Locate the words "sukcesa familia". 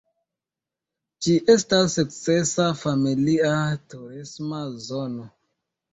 1.99-3.53